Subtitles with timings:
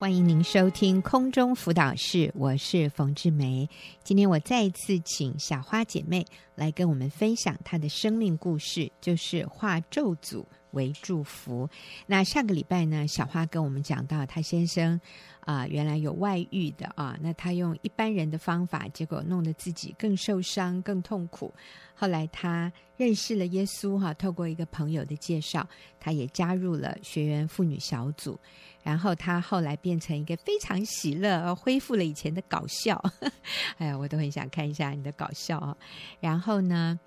[0.00, 3.68] 欢迎您收听空中辅导室，我是冯志梅。
[4.04, 6.24] 今天我再一次请小花姐妹
[6.54, 11.68] 来跟我们分享她的生命故事，就是画咒诅为祝福。
[12.06, 15.00] 那上个礼拜呢，小花跟我们讲到她先生
[15.40, 21.52] 啊、原来有外遇的啊，那她用一般人的方法，结果弄得自己更受伤、更痛苦。
[21.94, 25.66] 后来她认识了耶稣哈、透过一个朋友的介绍，
[25.98, 28.38] 她也加入了学员妇女小组。
[28.84, 33.02] 然后他后来变成一个非常喜乐，恢复了以前的搞笑。
[33.76, 35.76] 哎呀，我都很想看一下你的搞笑啊。
[36.20, 36.98] 然后呢，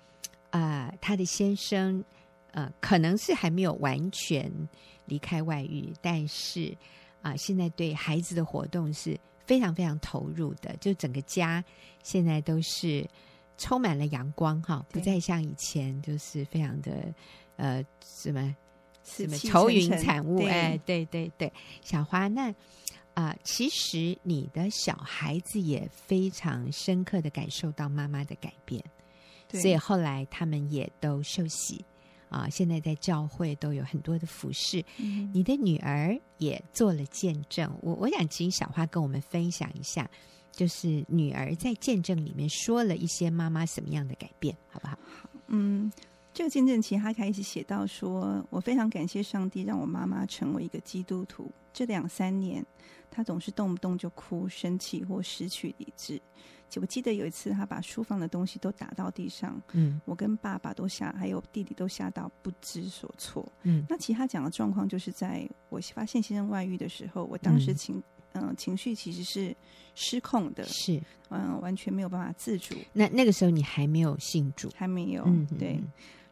[0.50, 2.04] 啊、呃，他的先生，
[2.52, 4.50] 呃，可能是还没有完全
[5.06, 6.76] 离开外遇，但是
[7.20, 11.62] 啊、呃，现在对孩子的活动是非常非常投入的，就整个家
[12.02, 13.06] 现在都是
[13.58, 17.12] 充满了阳光哈，不再像以前就是非常的
[17.56, 18.56] 呃什么。
[19.04, 20.46] 什么愁云惨雾？
[20.46, 22.50] 哎，对对对，小花，那
[23.14, 28.80] 啊、呃，其实你的小孩子也非常深刻的感受到妈妈的改变，
[29.50, 31.84] 所以后来他们也都受洗
[32.32, 34.84] 啊、呃，现在在教会都有很多的服饰。
[34.98, 40.10] 嗯、你的女儿也做了见证，我我想请小花跟我们分享一下，
[40.50, 44.98] 就是女儿在见证里面说了一些妈妈什么样的改变，好不好？
[45.22, 45.92] 好，嗯。
[46.34, 51.52] 这个见证其实他开始写到说：“我非常感谢上帝让我妈妈成为一个基督徒。
[51.74, 52.64] 这两三年，
[53.10, 56.20] 她总是动不动就哭、生气或失去理智。
[56.76, 63.46] 我记得有一次，她把书房的东西都打到地上，嗯，我跟爸爸都吓，还有弟弟都吓到不知所措。
[63.62, 69.54] 嗯，那其他讲的状况就是在我发现先生外遇的时候，我当时情嗯、呃、情绪其实是
[69.94, 70.96] 失控的，是
[71.28, 72.74] 嗯、呃、完全没有办法自主。
[72.94, 75.78] 那那个时候你还没有信主，还没有，嗯，对。”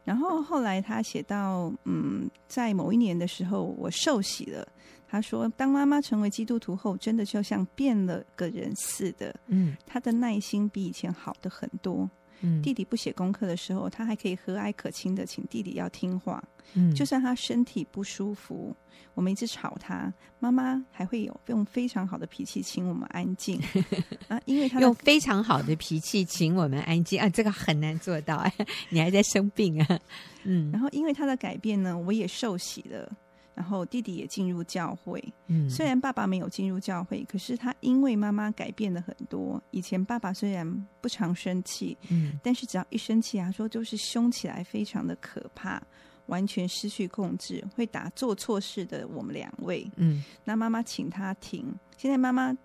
[0.04, 4.66] 然后后来他写到，嗯，在某一年的时候，我受洗了。
[5.06, 9.34] 他说，当妈妈成为基督徒后，真的就像变了个人似的。
[9.48, 12.08] 嗯，他的耐心比以前好的很多。
[12.40, 16.42] 嗯，弟弟不写功课的时候，他还可以和蔼可亲的请弟弟要听话。
[16.74, 18.74] 嗯，就算他身体不舒服，
[19.14, 23.60] 我们一直吵他，妈妈还会有用非常好的脾气请我们安静。
[24.28, 27.20] 啊，因为他用非常好的脾气请我们安静。
[27.20, 28.52] 啊，这个很难做到哎，
[28.88, 29.98] 你还在生病啊，
[30.44, 33.10] 嗯，然后因为他的改变呢，我也受洗了。
[33.54, 39.62] 然后弟弟也进入教会，嗯，虽然爸爸没有进入教会，可是他因为妈妈改变了很多。
[39.70, 45.82] 以前爸爸虽然不常生气，嗯，但是只要一生气啊，说就是凶起来非常的可怕，
[46.26, 51.66] 完全失去控制，会打做错事的我们两位，嗯，那妈妈请他停，
[51.98, 52.56] 现在妈妈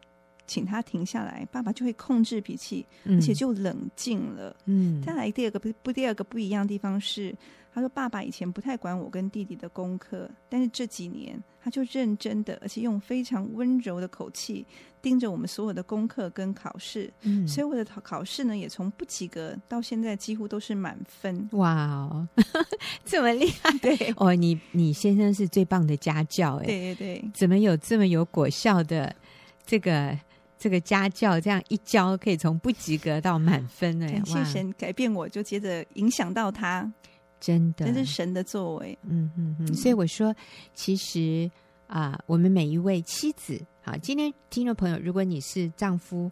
[0.48, 5.02] 请他停下来，爸爸就会控制脾气，而且就冷静了，嗯。
[5.02, 7.36] 再来第二个不不第二个不一样的地方是。
[7.76, 14.66] 他说：“爸爸以前不太管我跟弟弟的功课，但是这几年他就认真的，而且用非常温柔的口气
[15.02, 17.12] 盯着我们所有的功课跟考试。
[17.24, 21.50] 嗯，所以我的考考试呢，也从不及格到现在几乎都是满分。
[21.52, 22.26] 哇哦，
[23.04, 23.78] 这么厉害！
[23.80, 29.14] 对哦，你你先生是最棒的家教哎，对对对，怎么有这么有果效的
[29.66, 30.18] 这个
[30.58, 31.42] 这个家教？
[31.42, 36.90] 这样一教可以从不及格到满分哎，感谢神改变我，就接着影响到他。”
[37.46, 38.98] 真的，这是神的作为。
[39.04, 40.36] 嗯嗯嗯，所以我说，
[40.74, 41.50] 其实
[41.86, 46.32] 啊，我们每一位妻子，好，今天听众朋友，如果你是丈夫，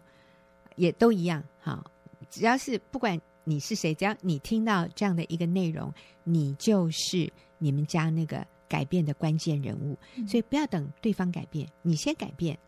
[0.74, 1.88] 也都一样，好，
[2.28, 9.96] 只要是不管你是谁，只要你听到这样的一个内容，你就是你们家那个改变的关键人物。
[10.26, 12.58] 所以不要等对方改变，你先改变。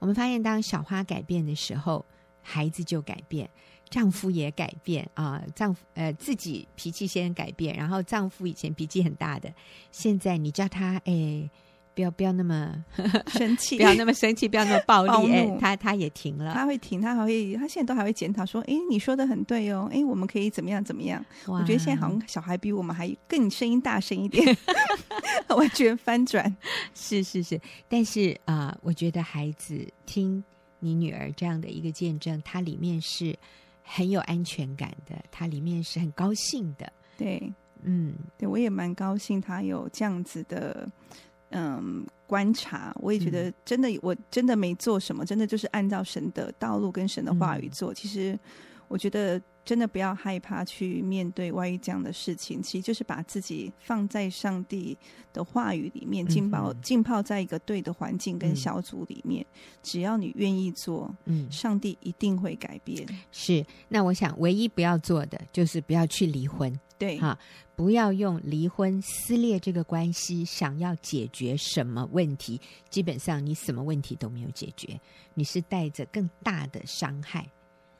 [0.00, 2.04] 我们发现，当小花改变的时候，
[2.44, 3.50] 孩子就改变。
[3.90, 9.52] 丈夫也改变啊，丈夫呃自己脾气先改变，然后丈夫以前脾气很大的，
[9.92, 11.48] 现在你叫他哎，
[11.94, 12.74] 不要不要那么
[13.28, 21.24] 生气， 不要那么生气，不要那么暴力，哎，他他也停了，他会停，他还会，他现在都还会检讨说，哎，你说的很对哦，哎，我们可以怎么样怎么样？
[21.46, 24.56] 我觉得现在好像小孩比我们还更声音大声一点，
[25.54, 26.52] 完全翻转，
[26.94, 30.42] 是是是，但是啊、呃，我觉得孩子听
[30.78, 33.36] 你女儿这样的一个见证，它里面是。
[33.86, 36.90] 很有安全感的，它里面是很高兴的。
[37.18, 40.88] 对，嗯，对我也蛮高兴，他有这样子的，
[41.50, 42.96] 嗯，观察。
[42.98, 47.92] 我也觉得真的，我真的没做什么，真的就是按照神的道路跟神的话语做。
[47.92, 48.38] 嗯、其实，
[48.88, 49.38] 我觉得。
[49.64, 54.96] 真的不要害怕去面对外遇这样的事情，其实就是把自己放在上帝
[55.32, 59.44] 的话语里面，浸泡浸泡在一个对的环境跟小组里面。
[59.54, 63.06] 嗯、只要你愿意做，嗯，上帝一定会改变。
[63.32, 66.78] 是，那我想唯一不要做的就是不要去离婚。
[66.96, 67.36] 对，哈，
[67.74, 74.98] 不要用离婚撕裂这个关系，想要解决什么问题，基本上你什么问题都没有解决，
[75.34, 77.44] 你是带着更大的伤害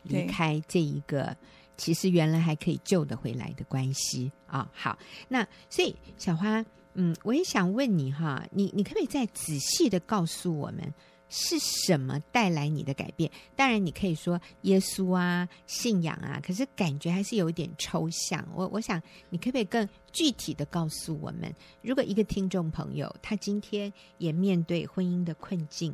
[0.04, 1.36] 离开这一个
[1.76, 4.98] 其实原来还可以救得回来的关系啊、好，
[5.28, 10.92] 那所以小花，嗯，我也想问你哈，你你可不可以再仔细的告诉我们？
[11.30, 13.28] 是什么带来你的改变？
[13.56, 18.46] 当然，你可以说耶稣啊、信仰啊，可是感觉还是有一点抽象。
[18.54, 25.92] 我我想，你可不可以更具体的告诉我们，如果一个听众朋友他今天也面对婚姻的困境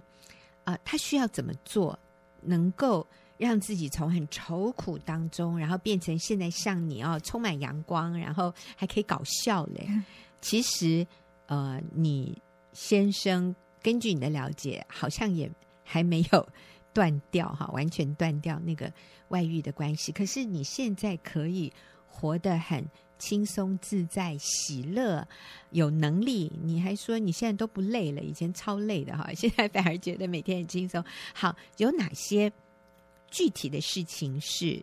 [0.65, 1.99] 啊、他需要怎么做，
[2.43, 3.07] 能够
[3.41, 9.89] 让自己从很愁苦当中，然后变成现在像你哦，充满阳光，然后还可以搞笑嘞？
[10.41, 11.05] 其实，
[11.47, 12.41] 呃，你
[12.73, 13.53] 先生。
[13.83, 15.51] 根据你的了解，好像也
[15.83, 16.49] 还没有
[16.93, 18.93] 断掉哈，完全断掉那个
[19.29, 20.13] 外遇的关系。
[20.13, 21.73] 可是你现在可以
[22.07, 22.87] 活得很
[23.19, 25.27] 轻松自在、喜乐、
[25.71, 26.53] 有能力。
[26.63, 31.03] 你还说你现在都不累了，以前超累的哈， 现在反而觉得每天很轻松。
[31.33, 32.53] 好，有哪些
[33.31, 34.83] 具体的事情是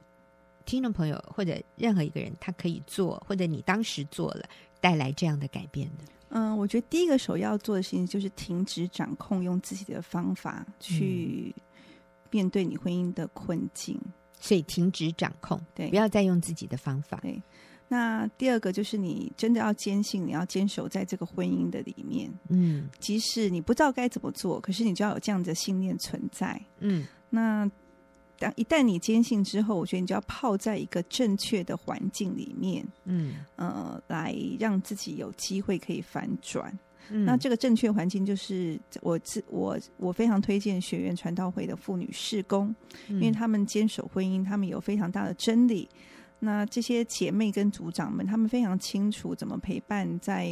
[0.65, 4.47] 听众朋友或者任何一个人他可以做，或者你当时做了，
[4.81, 6.03] 带来这样的改变的？
[6.29, 11.55] 嗯，我觉得第一个首要做的事情就是停止掌控，用自己的方法去
[12.31, 13.97] 面对你婚姻的困境。
[14.03, 17.17] 嗯，所以停止掌控，对，不要再用自己的方法。
[17.21, 17.41] 对，
[17.87, 22.29] 那第二个就是你真的要坚信，你要坚守在这个婚姻的里面。
[22.49, 26.61] 嗯，即使你不知道该怎么做，可是你就要有这样的信念存在。
[26.79, 27.69] 嗯，那。
[28.39, 36.77] 当一旦你坚信之后，我觉得你就要泡在一个正确的环境里面，嗯呃，来让自己有机会可以反转。
[37.09, 42.75] 嗯、那这个正确环境就是我自我我非常推荐学院传道会的妇女事工，
[43.07, 45.89] 嗯、因为他们坚守婚姻，他们有非常大的真理。
[46.39, 50.51] 那这些姐妹跟组长们，他们非常清楚怎么陪伴在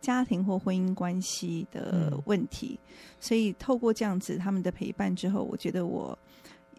[0.00, 6.18] 家庭或婚姻关系的问题，嗯、所以透过这样子他们的陪伴之后，我觉得我。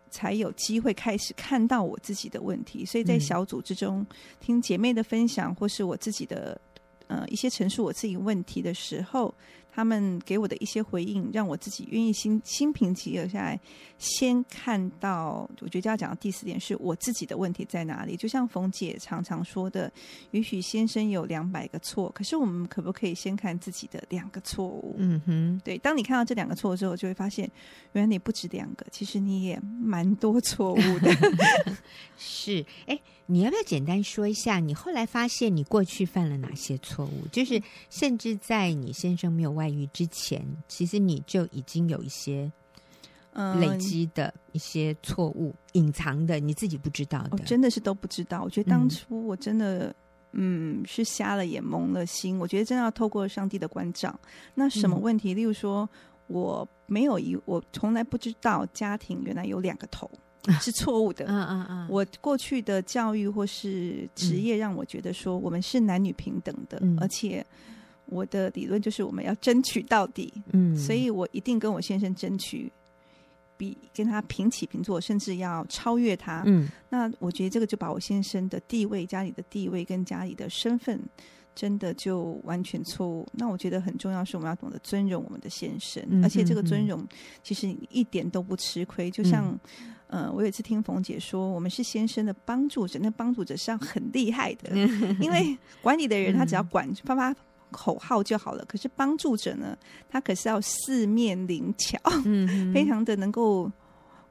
[0.10, 4.08] 才有机会开始看到我自己的问题，所以在小组之中、嗯、
[4.40, 6.60] 听姐妹的分享，或是我自己的
[7.08, 9.34] 呃一些陈述我自己问题的时候。
[9.78, 13.60] 他们给我的一些回应，让我自己愿意心心平气和下来，
[14.00, 15.48] 先看到。
[15.62, 18.18] 我觉得要讲的第四点是我自己的问题在哪里。
[18.18, 19.92] 就像冯姐常常说的，
[20.32, 24.96] 也许先生有两百个错，可是我们可不可以先看自己的两个错误？
[24.98, 25.78] 嗯哼，对。
[25.78, 27.48] 当你看到这两个错误之后，就会发现，
[27.92, 31.16] 原来你不止两个，其实你也蛮多错误的。
[32.18, 33.00] 是，哎。
[33.30, 37.28] 你要不要简单说一下，你后来发现你过去犯了哪些错误？
[37.30, 42.52] 就是甚至在你先生没有外遇之前，其实你就已经有一些
[43.60, 47.30] 累积的一些错误，隐藏的你自己不知道的。
[47.32, 48.42] 我真的是都不知道。
[48.44, 49.94] 我觉得当初我真的，
[50.32, 52.40] 嗯，嗯，是瞎了眼、蒙了心。
[52.40, 54.20] 我觉得真的要透过上帝的关照。
[54.56, 55.34] 那什么问题？
[55.34, 55.88] 嗯、例如说，
[56.28, 60.10] 我没有一，我从来不知道家庭原来有两个头。
[60.62, 61.26] 是错误的。
[61.26, 67.46] 嗯嗯嗯，我过去的教育或是职业让我觉得说我们是男女平等的，嗯、而且
[68.08, 70.34] 我的理论就是我们要争取到底。
[70.54, 72.72] 嗯，所以我一定跟我先生争取，
[73.58, 76.44] 比跟他平起平坐，甚至要超越他。
[76.46, 81.00] 嗯，那我觉得这个就把我先生的地位、家里的地位跟家里的身份，
[81.56, 83.28] 真的就完全错误。
[83.34, 87.06] 那我觉得很重要是我们要懂得尊荣我们的先生，而且这个尊荣
[87.44, 89.48] 其实一点都不吃亏，就像。
[89.80, 94.74] 嗯呃，我有一次听冯姐说，我们是先生的帮助者，那帮助者是要很厉害的，
[95.20, 97.36] 因为管理的人他只要管 发发
[97.72, 99.78] 口号就好了，可是帮助者呢，
[100.10, 103.72] 他可是要四面灵巧，嗯非常的能够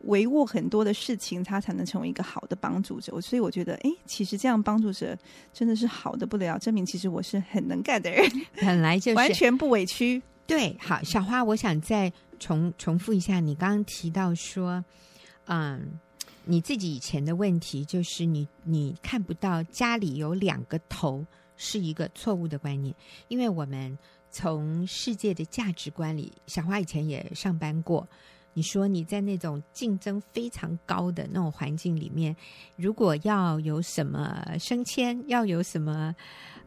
[0.06, 3.20] 帷幄很多的事情，他才能成为一个好的帮助者。
[3.20, 5.16] 所以我觉得，哎，其实这样帮助者
[5.52, 10.22] 真的是好的不了，证明其实我是很能干的人，本来就是完全不委屈。
[10.46, 14.84] 对，好，小花，我想再重重复一下你刚刚提到说。
[15.48, 16.00] 嗯，
[16.44, 21.24] 你自己以前的问题就是你你看不到家里有两个头
[21.56, 22.94] 是一个错误的观念，
[23.28, 23.96] 因为我们
[24.30, 28.06] 从世界的价值观里，小花以前也上班过。
[28.52, 32.34] 你说你在那种竞争非常高的那种环境里面，
[32.76, 36.14] 如果要有什么升迁，要有什么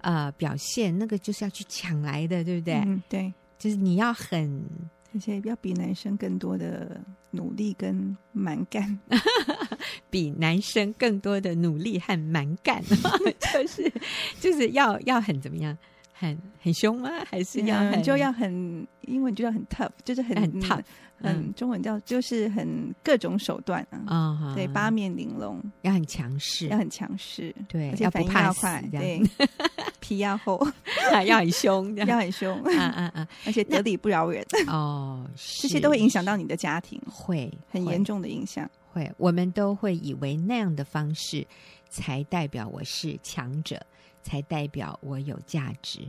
[0.01, 2.75] 呃表现，那个就是要去抢来的，对不对？
[2.86, 4.63] 嗯，对，就是你要很。
[5.12, 9.00] 而且要比男生更多的努力跟蛮干，
[10.09, 12.81] 比男生更多的努力和蛮干，
[13.53, 13.91] 就是
[14.39, 15.77] 就是要要很怎么样，
[16.13, 17.09] 很很凶吗？
[17.29, 20.81] 还是要很、嗯、就要很英文就要很 tough，就是很很 tough，
[21.21, 21.53] 嗯，嗯。
[21.55, 29.21] 中文叫就是很各种手段啊，哦、对，八面玲珑，要很强势，要很强势，对，而且反应要快，要对，
[29.99, 30.59] 皮要厚，
[31.25, 33.27] 要很凶，要很凶，啊啊啊！
[33.45, 34.45] 而且得理不饶人。
[34.67, 35.25] 哦，
[35.61, 38.69] 这些都会影响到你的家庭，会很严重的影响。
[38.91, 41.46] 会，我们都会以为那样的方式
[41.89, 43.79] 才代表我是强者，
[44.22, 46.01] 才代表我有价值。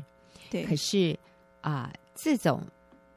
[0.50, 1.18] 对，可是
[1.60, 2.62] 啊、呃，这种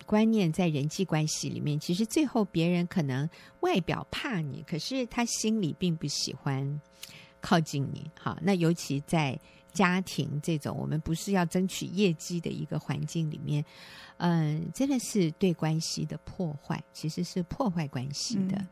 [0.05, 3.27] 观念在人际关系里面，其实最后别人可能
[3.62, 6.82] 外表怕你，可是他心里并不喜欢
[7.41, 8.10] 靠近你。
[8.20, 9.39] 好，那尤其在
[9.72, 13.65] 家庭这种我们不是要争取业绩的一个环境里面，
[14.17, 18.58] 嗯、呃，真的是对关系的破坏，其实是破坏关系的。
[18.58, 18.67] 嗯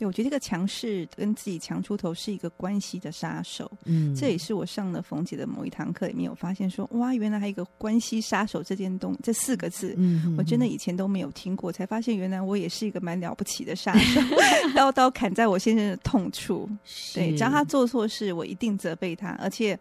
[0.00, 3.70] 对，我觉得这个强势跟自己强出头是一个关系的杀手。
[3.84, 14.20] 嗯，这也是我上了冯姐的某一堂课里面有发现说，哇，原来还有一个关系杀手这件东这四个字，嗯哼哼，我真的以前都没有听过，才发现原来我也是一个蛮了不起的杀手，
[14.74, 16.66] 刀刀砍在我先生的痛处。
[17.14, 19.78] 对，只要他做错事，我一定责备他，而且。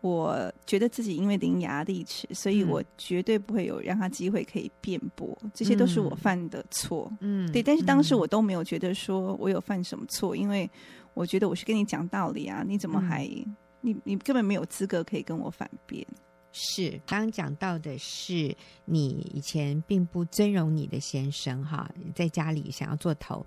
[0.00, 7.12] 我觉得自己因为伶牙俐齿，所以我绝对不会有让他机会可以辩驳，嗯、这些都是我犯的错。
[7.20, 7.62] 嗯，对。
[7.62, 10.70] 但是当时我都没有觉得说我有犯什么错，嗯、因为
[11.12, 16.06] 我觉得我是跟你讲道理啊，你怎么还、嗯、你你根本没有资格可以跟我反辩。
[16.52, 23.46] 是，刚刚讲到的是你以前并不尊荣你的先生哈，在家里想要做头。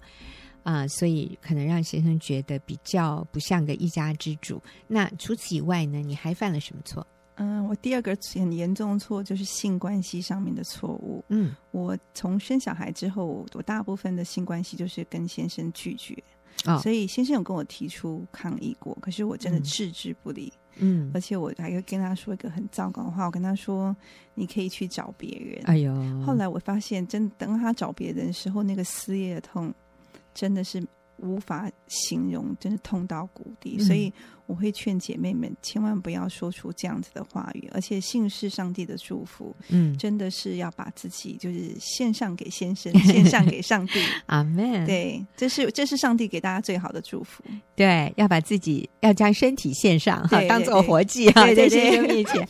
[0.63, 4.62] 啊、呃，所以可能让先生觉得比较不像个一家之主。
[4.88, 6.00] 那除此以外呢？
[6.00, 7.05] 你还犯了什么错？
[7.36, 11.24] 嗯，我第二个很严重的错就是性关系上面的错误。
[11.29, 16.15] 嗯，我从生小孩之后，我大部分的性关系就是跟先生拒绝。
[16.65, 20.53] 哦，所以先生有跟我提出抗议过，可是我真的置之不理。
[20.75, 23.96] 嗯，而且我还会跟他说一个很糟糕的话，我跟他说
[24.34, 29.74] ：“你可以去找别人。”哎呦，后来我发现，真等他找别人的时候，那个撕裂的痛。
[30.33, 30.85] 真的是
[31.17, 33.77] 无法形容，真的痛到谷底。
[33.79, 34.11] 嗯、所以
[34.45, 39.55] 我会劝姐妹们千万不要说出这样子的话语，而且信是上帝的祝福。
[39.69, 44.01] 嗯，真的是要把自己就是献上给先生， 献上给上帝。
[44.25, 44.85] 阿门。
[44.85, 47.41] 对，这是这是上帝给大家最好的祝福。
[47.75, 52.45] 对，要把自己要将身体献上哈，当做活祭哈，对 在先生面前。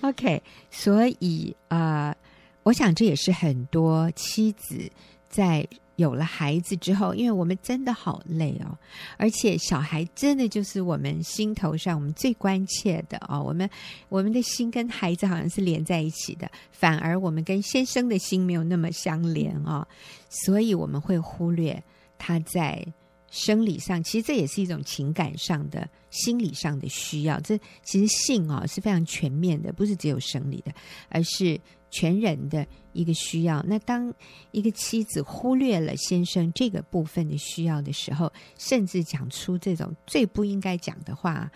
[0.00, 2.16] OK，所以啊、呃，
[2.64, 4.90] 我想这也是很多妻子
[5.28, 5.64] 在。
[5.96, 8.78] 有了孩子之后，因为我们真的好累哦，
[9.16, 13.42] 而且小孩真的就是我们心头上我们最关切的哦。
[13.42, 13.68] 我们
[14.08, 19.86] 我们的心跟孩子好像是连在一起的，反而我们跟先生的心没有那么相连哦，
[20.28, 21.82] 所以我们会忽略
[22.18, 22.86] 他在
[23.30, 27.40] 生理上，其实这也是一种情感上的、心理上的需要。
[27.40, 30.72] 这其实性哦是非常全面的，不是只有生理的，
[31.08, 31.58] 而是。
[31.96, 34.12] 全人的一个需要，那当
[34.50, 41.50] 一个妻子忽略了先生这个部分的需要的时候，甚至讲出这种最不应该讲的话，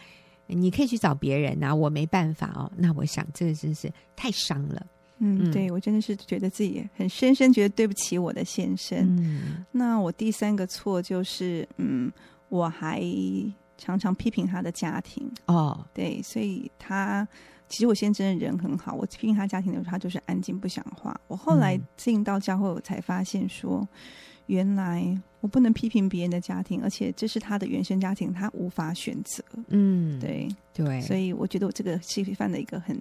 [0.47, 2.73] 你可以去找别人啊，我没办法哦。
[2.75, 4.87] 那我想这个真是太伤了。
[5.19, 8.99] 嗯，对，我真的是觉得自己很深深觉得对不起我的先生。
[9.19, 12.11] 嗯，那我第三个错就是，嗯，
[12.49, 13.05] 我还
[13.77, 15.31] 常常批评他的家庭。
[15.45, 17.29] 哦，对，所以他。
[17.71, 21.19] 其实我先生真的人很好，我批评他家庭的时候，他就是安静不讲话。
[21.29, 23.89] 我后来进到教会，我才发现说，
[24.47, 29.43] 原来我不能批评别人的家庭，而且这是他的原生家庭，他无法选择。
[29.69, 33.01] 嗯，对对，所以我觉得我这个是犯了一个很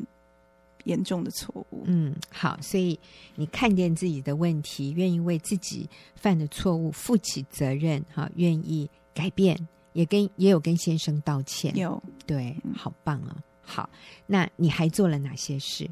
[0.84, 1.82] 严重的错误。
[1.86, 2.98] 嗯，好，所以
[3.36, 9.58] 你看见自己的问题，愿意为自己犯的错误负起责任，哈，愿意改变，
[9.94, 11.76] 也跟也有跟先生道歉。
[11.76, 13.44] 有，对，好棒啊、哦。
[13.70, 13.88] 好，
[14.26, 15.88] 那你还做了哪些事？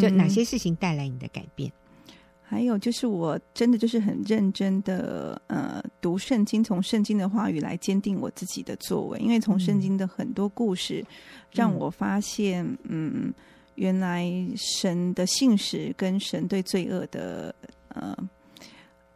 [0.00, 1.68] 就哪些事情带来你的改变？
[1.68, 9.18] 嗯，还有就是，我真的就是很认真的呃读圣经，从圣经的话语来坚定我自己的作为。
[9.18, 11.04] 因为从圣经的很多故事，
[11.50, 13.34] 让我发现，嗯，嗯，
[13.74, 17.52] 原来神的信实跟神对罪恶的
[17.88, 18.16] 呃。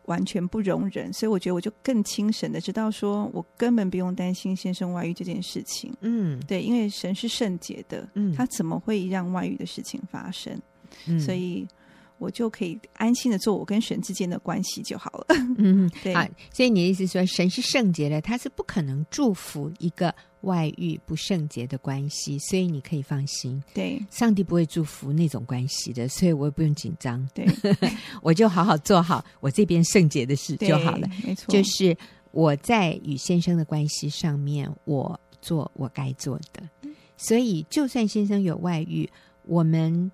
[0.06, 5.92] 完全不容忍，所以我觉得我就更清神的知道，说我根本不用担心先生外遇这件事情。
[6.00, 10.60] 嗯，对，因为神是圣洁的，嗯，他怎么会让外遇的事情发生？
[11.06, 11.66] 嗯，所以
[12.18, 15.26] 我就可以安心的做我跟神之间的关系就好了。
[15.58, 16.28] 嗯， 对啊。
[16.52, 20.14] 所以你的意思说，神是圣洁的，他是不可能祝福一个。
[20.44, 23.64] 外遇不圣洁的关系，所以你可以放心。
[23.72, 27.26] 对，上帝不会祝福那种关系的，所以我也不用紧张。
[27.32, 27.46] 对，
[28.20, 31.08] 我就好好做好我这边圣洁的事就好了。
[31.24, 31.96] 没错，就是
[32.30, 36.62] 我在与先生的关系上面，我做我该做的。
[37.16, 39.08] 所以，就算先生有外遇，
[39.46, 40.12] 我们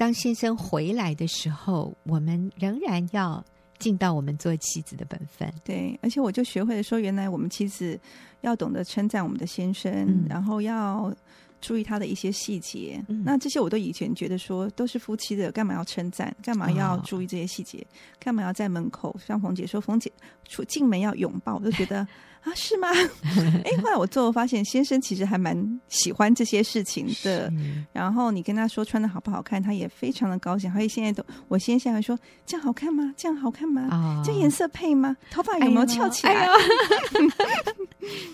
[0.00, 3.44] 当先生回来的时候，我们仍然要
[3.78, 5.52] 尽到我们做妻子的本分。
[5.62, 8.00] 对，而且我就学会了说，原来我们妻子
[8.40, 11.14] 要懂得称赞我们的先生，嗯、然后要。
[11.62, 16.34] 注意他的一些细节，嗯、那这些我都以前觉得说都是夫妻的，干嘛要称赞？
[16.42, 17.86] 干嘛要注意这些细节？
[17.90, 20.10] 哦、干嘛要在门口像冯姐说，冯姐
[20.48, 22.08] 出进门要拥抱，我就觉得。
[22.42, 22.88] 啊，是吗？
[23.64, 27.52] 哎，后来我最后发现，先生其实还蛮喜欢这些事情的。
[27.92, 30.72] 然后你跟他说穿的好不好看，他也非常的高兴。
[30.72, 33.12] 所以现在都，我先生还说这样好看吗？
[33.16, 33.88] 这样好看吗？
[33.90, 35.16] 哦、这颜色配吗？
[35.30, 36.48] 头发有没有翘起来？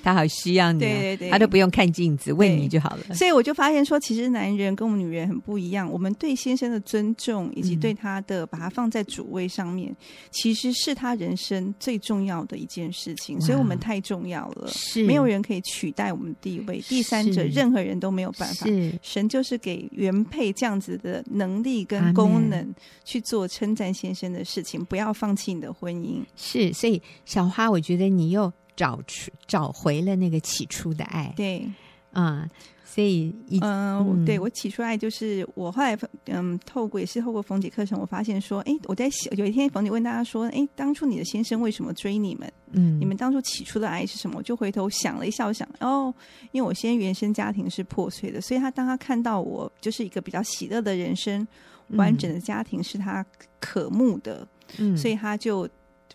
[0.07, 3.15] 他好需要你、哦，对对对，他都不用看镜子，问你就好了。
[3.15, 5.91] 所以我就发现说，其实男人跟我们女人很不一样。
[5.91, 9.95] 我们对先生的尊重，以及对他的、嗯、把他放在主位上面，
[10.31, 13.39] 其实是他人生最重要的一件事情。
[13.41, 13.97] 所以我们太。
[14.07, 18.65] 重要了，是没有人可以取代我们的地位，第三者任何人都没有办法。
[18.67, 22.73] 是神就是给原配这样子的能力跟功能
[23.05, 26.23] 去做称赞先生的事情，不要放弃你的婚姻。
[26.37, 31.33] 是，所以小花，我觉得你又找出找回了那个起初的爱。
[31.37, 31.67] 对，
[32.13, 32.49] 啊。
[32.89, 42.51] 所以，嗯，嗯对我起初爱就是我后来，嗯，透过也是透过冯姐课程，我发现说，哎，我在有一天冯姐问大家说，哎，当初你的先生为什么追你们？
[42.71, 44.39] 嗯，你们当初起初的爱是什么？
[44.39, 46.15] 我就回头想了一下，我想，哦，
[46.53, 51.47] 因为我先原生家庭是破碎的，所以他当他看到我就是一个比较喜乐的人生，
[51.89, 53.23] 完整的家庭是他
[53.61, 55.69] 渴慕的，嗯，所以他就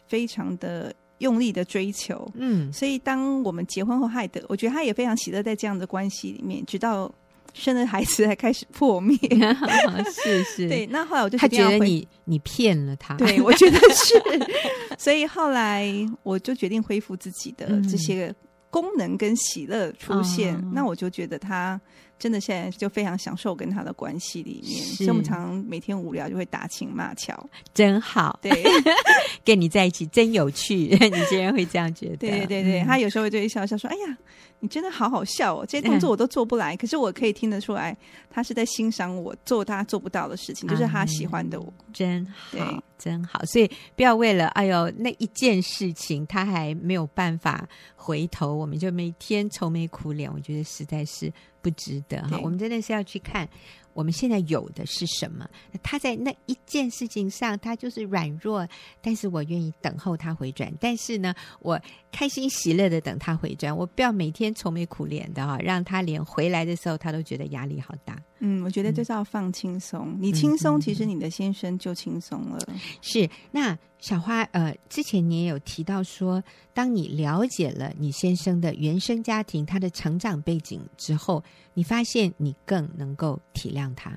[0.08, 0.92] 非常的。
[1.22, 7.10] 用力的追求，嗯，所以当我们结婚后，害得我觉得他也非常喜乐在这样的关系里面，直到
[7.54, 9.18] 生了孩子才开始破灭。
[10.12, 10.86] 是是，对。
[10.88, 14.16] 那后来我就他觉得你你骗了他，对我觉得是，
[15.00, 15.88] 所以后来
[16.24, 18.34] 我就决定恢复自己的这些
[18.70, 20.56] 功能跟喜乐出现。
[20.56, 21.80] 嗯、那我就觉得他。
[22.22, 24.96] 真的现在就非常享受跟他的关系里面，是。
[24.98, 27.36] 所以我们常常每天无聊就会打情骂俏，
[27.74, 28.40] 真好。
[28.44, 28.52] 对，
[29.44, 32.18] 跟你在一起真有趣， 你竟然会这样觉得？
[32.18, 34.18] 对对对，嗯、他有时候会对笑笑说：“哎呀，
[34.60, 37.98] 你真的好好笑哦，这些动作我都做不来，嗯、可是我可以听得出来，
[38.30, 52.40] 他是在欣赏我做他做不到的事情，就是他喜欢的我，嗯、真好。”真好，所以不要为了哎呦那一件事情，他还没有办法回头，我们就每天愁眉苦脸，我觉得实在是不值得哈。
[52.44, 53.48] 我们真的是要去看。
[53.94, 55.46] 我们现在有的是什么？
[55.84, 58.66] 他在那一件事情上，他就是软弱，
[59.02, 60.74] 但是我愿意等候他回转。
[60.80, 61.78] 但是呢，我
[62.10, 68.18] 开心喜乐的等他回转，我不要每天愁眉苦脸的哈，让他连回来的时候他都觉得压力好大。
[68.42, 72.60] 嗯，我觉得就是要放轻松，嗯、你轻松，其实你的先生就轻松了。
[73.02, 73.78] 是那。
[74.02, 81.44] 小花，呃，之前你也有提到说，当你了解了你先生的原生家庭、他的成长背景之后，
[81.76, 84.12] 你发现你更能够体谅他。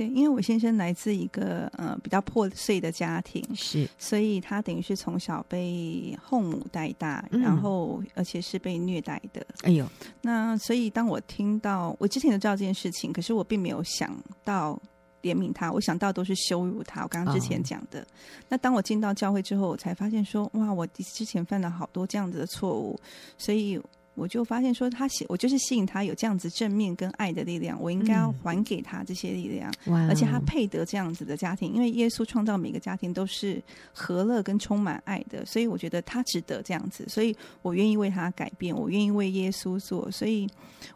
[0.00, 9.46] 对，因为我先生来自一个呃比较破碎的家庭，是，所以他等于是从小被后母带大，嗯、然后而且是被虐待的。
[9.60, 9.86] 哎呦，
[10.22, 14.10] 那所以当我听到，我之前都知道这件事情，可是我并没有想
[14.42, 14.80] 到。
[15.22, 17.02] 怜悯他，我想到都是羞辱他。
[17.02, 18.06] 我刚刚之前讲的，哦、
[18.48, 22.98] 那当我进到教会之后，我才发现说，哇，我之前犯了好多这样子的错误，
[23.36, 23.78] 所以。
[24.14, 40.46] 我就发现说，他吸我就是吸引他有这样子正面跟爱的力量，我应该要还给他这些力量，嗯、而且他配得这样子的家庭，因为耶稣创造每个家庭都是和乐跟充满爱的，所以我觉得他值得这样子，所以我愿意为他改变，我愿意为耶稣做，所以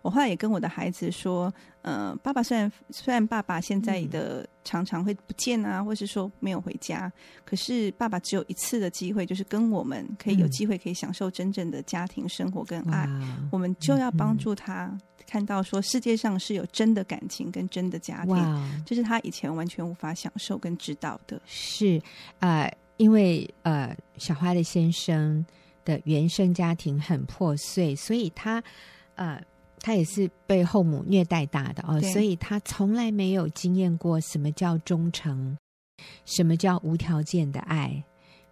[0.03, 1.53] 我后来也跟我的孩子说，
[1.85, 7.13] 呃，爸爸虽然虽然爸爸现在的常常会不见啊，或是说没有回家，
[7.45, 13.07] 可是爸爸只有一次的机会，就是跟我们可以有机会可以享受真正的家庭生活跟爱。
[13.53, 21.39] 我们就要帮助他看到，说世界上是有真的感情跟真的家庭，这.是他以前完全无法享受跟知道的。
[21.45, 22.01] 是
[22.39, 25.45] 呃，因为呃，小花的先生
[25.85, 28.63] 的原生家庭很破碎，所以他
[29.17, 29.39] 呃，
[29.85, 35.57] 他也是被后母虐待大的哦，所以他从来没有经验过什么叫忠诚，
[36.25, 38.03] 什么叫无条件的爱，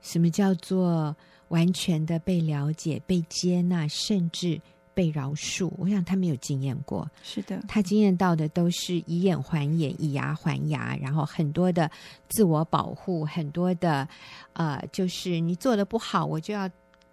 [0.01, 1.17] 什么叫做。
[1.49, 4.59] 完全的被了解、被接纳，甚至
[4.95, 5.71] 被饶恕。
[5.77, 7.07] 我想他没有经验过。
[7.23, 11.91] 是的，他经验到的都是以眼还眼、以牙还牙，然后很多的
[12.31, 14.09] 自我保护，很多的
[14.55, 16.67] 呃，就是你做的不好，我就要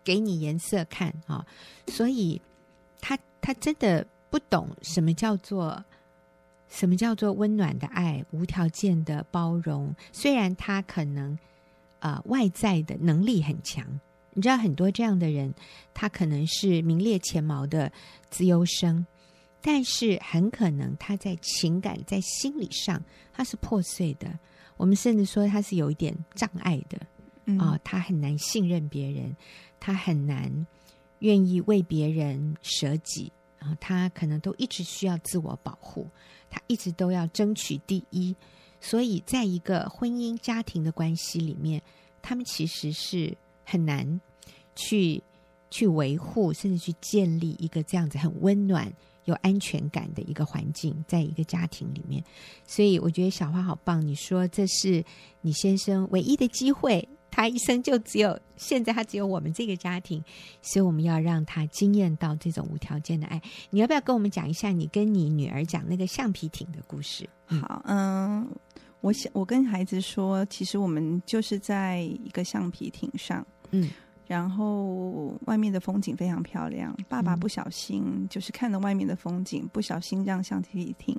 [0.05, 1.45] 给你颜色看啊。
[1.87, 2.41] 所以
[3.41, 5.83] 他他真的不懂什么叫做
[6.67, 9.91] 什么叫做温暖的爱、无条件的包容。
[10.11, 11.35] 虽然他可能
[11.99, 13.83] 呃外在的能力很强。
[14.33, 15.51] 你知道很多这样的人，
[15.95, 17.91] 他可能是名列前茅的
[18.29, 19.03] 资优生，
[19.61, 24.37] 但是很可能他在情感、在心理上他是破碎的。
[24.77, 26.99] 我们甚至说他是有一点障碍的
[27.57, 29.35] 啊、哦，他很难信任别人，
[29.79, 30.67] 他很难
[31.19, 36.07] 愿意为别人舍己啊，他可能都一直需要自我保护，
[36.49, 38.35] 他一直都要争取第一。
[38.81, 41.81] 所以，在一个婚姻家庭的关系里面，
[42.21, 44.19] 他们其实是很难
[44.75, 45.21] 去
[45.69, 48.91] 去维护，甚至去建立一个这样子很温暖。
[49.25, 52.23] 有安全感的一个环境，在一个家庭里面，
[52.65, 54.03] 所以我觉得小花好棒。
[54.03, 55.05] 你说这是
[55.41, 60.23] 你先生唯一的机会，他一生就只有现在，他只有我们这个家庭，
[60.61, 63.41] 所以我们要让他惊艳到这种无条件的爱。
[63.69, 67.27] 你要不要跟我们讲一下你跟你女儿讲那个橡皮艇的故事？
[67.45, 68.47] 好，嗯，
[69.01, 73.89] 我想我跟孩子说，其实我们就是在一个橡皮艇上，嗯。
[74.27, 81.17] 然后外面的风景非常漂亮，爸爸不小心就是看了外面的风景，不小心让橡皮艇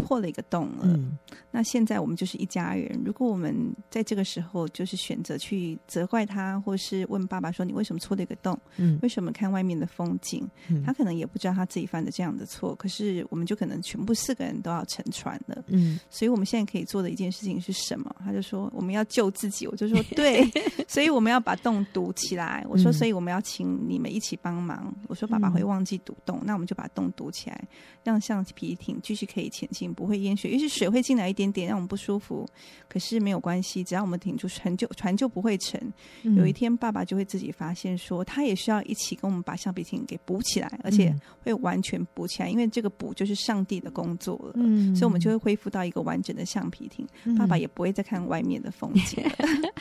[0.00, 0.82] 破了一个洞了。
[0.82, 1.16] 嗯，
[1.50, 3.00] 那现在我们就是一家人。
[3.04, 3.54] 如果我们
[3.90, 8.58] 在这个时候就是选择去责怪他，或是问爸爸说：“你为什么戳了一个洞？
[8.76, 12.74] 嗯，为什么看外面的风景？”嗯，他可能也不知道他自己犯的这样的错。
[12.74, 15.64] 可是我们就可能全部四个人都要沉船了。
[15.68, 18.14] 嗯，所以我们现在可以做的一件事情是什么？
[18.24, 20.48] 他就说：“我们要救自己。”我就说：“对。”
[20.88, 22.64] 所以我们要把洞堵起来。
[22.68, 27.68] 我说：“所以我们要请你们一起帮忙。”我说：“爸爸会忘记堵洞，那我们就把洞堵起来，
[28.02, 32.46] 让橡皮艇继续可以前进。”不会淹水，也许水会进来一点点，让我们不舒服。
[32.88, 35.80] 可是没有关系，只要我们挺住船就船就不会沉。
[36.22, 44.54] 嗯、有一天，爸爸就会自己发现说，他也需要一起跟我们把橡皮艇给补起来，而且会完全补起来，因为这个补就是上帝的工作了。
[44.56, 47.06] 嗯，所以我们就会恢复到一个完整的橡皮艇。
[47.24, 49.24] 嗯、爸爸也不会再看外面的风景。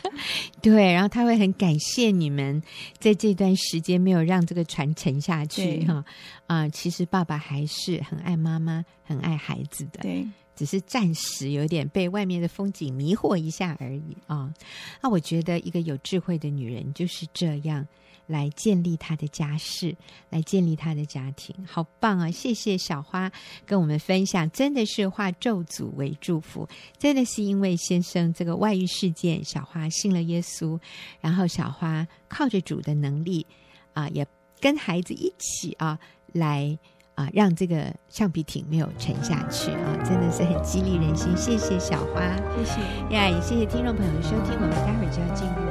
[0.62, 2.62] 对，然后他会很感谢你们
[3.00, 6.04] 在这段时间没有让这个船沉下去哈。
[6.49, 9.99] 啊、呃，其实爸爸还是很爱妈妈，很爱孩子的。
[10.01, 14.51] 对，只是暂时有点被外面的风景迷惑一下而已啊。
[14.99, 17.88] 那、哦、我觉得一个有智慧的女人就是这样
[18.25, 19.95] 来建立她的家室，
[20.31, 22.31] 来建立她的家庭，好棒啊！
[22.31, 23.31] 谢谢小花
[23.67, 30.79] 跟我们分享，真的是化咒诅为祝福，真的是因为先生这个外遇事件，小花信了耶稣，
[31.21, 33.45] 然后小花靠着主的能力
[33.93, 34.27] 啊、呃，也
[34.59, 35.99] 跟孩子一起啊。
[36.34, 36.78] 来
[37.15, 41.36] 啊，让这个橡皮艇没有沉下去啊，真的是很激励人心。
[41.36, 42.22] 谢谢小花，
[42.58, 44.54] 谢谢呀也谢谢听众朋友的收听。
[44.54, 45.68] 我们待会儿就要进入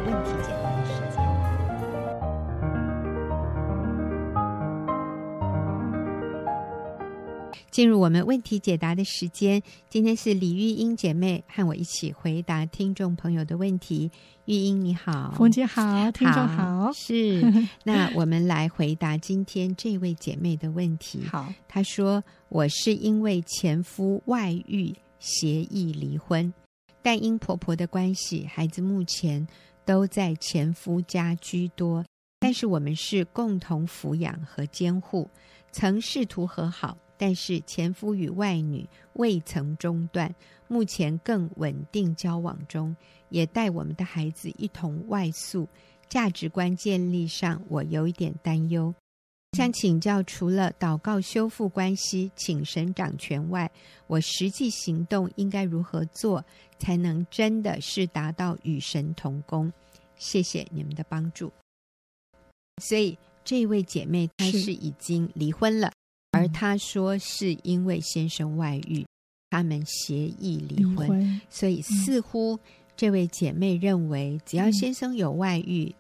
[7.79, 14.11] 进入我们问题解答的时间，今天是李玉英姐妹和我一起回答听众朋友的问题。
[14.47, 17.41] 玉英你好，冯姐好，听众好，好，是。
[17.85, 21.23] 那我们来回答今天这位姐妹的问题。
[21.31, 26.53] 好，她说：“我是因为前夫外遇协议离婚，
[27.01, 29.47] 但因婆婆的关系，孩子目前
[29.85, 32.05] 都在前夫家居多。
[32.41, 35.31] 但是我们是共同抚养和监护，
[35.71, 40.35] 曾试图和好，但是前夫与外女未曾中断，
[40.69, 42.97] 目前更稳定交往中。”
[43.31, 45.69] 也带我们的孩子一同外宿，
[46.09, 48.95] 价值观建立上我有一点担忧。
[49.53, 53.71] 想请教，除了祷告修复关系、请神掌权外，
[54.07, 56.43] 我实际行动应该如何做，
[56.79, 59.71] 才能真的是达到与神同工？
[60.17, 61.53] 谢谢你们的帮助。
[62.83, 65.93] 所以这位姐妹她是已经离婚了，
[66.33, 69.07] 而她说是因为先生外遇，
[69.51, 72.59] 他们协议离婚，离婚所以似乎。
[73.01, 75.95] 这位姐妹认为，只要先生有外遇，嗯、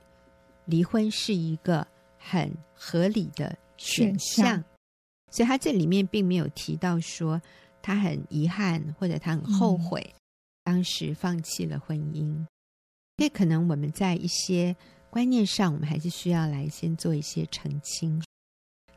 [0.64, 1.86] 离婚是一个
[2.18, 4.44] 很合理的选项。
[4.44, 4.64] 选项。
[5.30, 7.40] 所以，她这里面并没有提到说
[7.80, 10.12] 她很遗憾或者她很后悔
[10.64, 12.34] 当时放弃了婚姻。
[13.18, 14.74] 所以、嗯，可能我们在一些
[15.08, 18.20] 观念上，我们还是需要来先做一些澄清。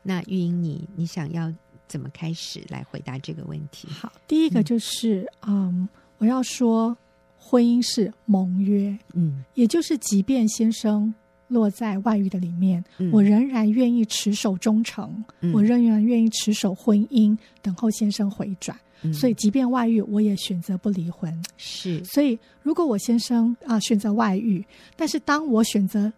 [0.02, 1.52] 那玉英，你你想要
[1.88, 3.88] 怎么开始来回答这个问题？
[3.88, 5.88] 好，第一个就是，嗯，嗯，
[6.18, 6.96] 我要说。
[7.44, 11.12] 婚姻是盟约，嗯，也就是即便先生
[11.48, 18.78] 落在外遇的里面，嗯、我仍然愿意持守忠诚，嗯、我仍然愿意持守婚姻，等候先生回转。
[19.02, 21.36] 嗯、所以，即便外遇，我也选择不离婚。
[21.56, 26.10] 是，所以如果我先生啊选择外遇，但是当我选择，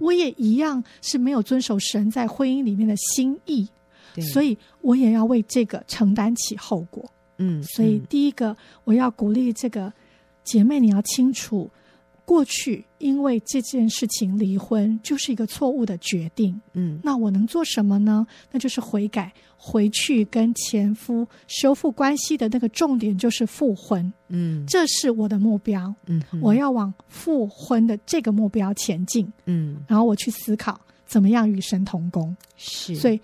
[0.00, 3.68] 我也一样是没有遵守神在婚姻里面的心意，
[4.14, 7.04] 对所以我也要为这个承担起后果。
[7.38, 9.92] 嗯，所以第一个我要鼓励这个。
[10.44, 11.70] 姐妹，你要清楚，
[12.28, 18.26] 过去因为这件事情离婚就是一个错误的决定，嗯，那我能做什么呢？
[18.52, 33.18] 那就是悔改，回去跟前夫修复关系的那个重点就是复婚，嗯，这是我的目标，嗯，我要往复婚的这个目标前进，嗯，然后我去思考怎么样与神同工，是，所以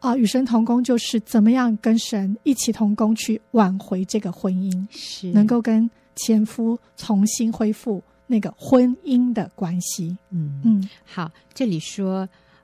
[0.00, 5.32] 啊，与神同工就是怎么样跟神一起同工去挽回这个婚姻，是。
[5.32, 8.02] 能够跟前夫重新恢复。
[8.30, 10.60] 那个婚姻的关系，嗯。
[10.64, 12.20] 嗯，好，这里说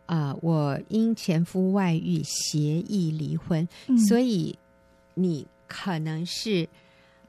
[0.06, 4.56] 啊、呃，我因前夫外遇协议离婚，嗯、所以
[5.14, 6.68] 你可能是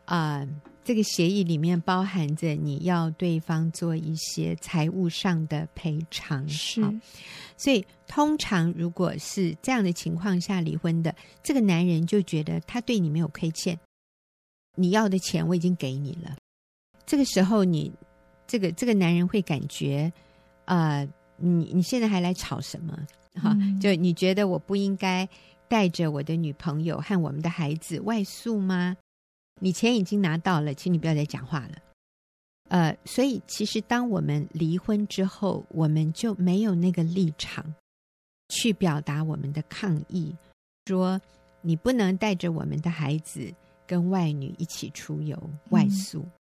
[0.05, 0.49] 啊、呃，
[0.83, 6.79] 这个协议里面包含着你要对方做一些财务上的赔偿，是，
[7.57, 13.79] 所以通常如果是这样的情况下离婚的，这个男人就觉得他对你没有亏欠，
[14.75, 16.37] 你要的钱我已经给你了，
[17.03, 17.91] 这个时候你。
[18.47, 20.11] 这个这个男人会感觉，
[20.65, 22.97] 呃，你你现在还来吵什么？
[23.35, 25.27] 哈、嗯，就你觉得我不应该
[25.67, 28.97] 带着我的女朋友和我们的孩子外宿吗？
[29.59, 31.77] 你钱已经拿到了，请你不要再讲话了。
[32.69, 37.65] 呃，所以其实当我们离婚之后，我们就没有那个立场
[38.49, 40.35] 去表达我们的抗议，
[40.85, 41.19] 说
[41.61, 43.53] 你不能带着我们的孩子
[43.85, 45.37] 跟外女一起出游
[45.69, 46.21] 外宿。
[46.21, 46.31] 嗯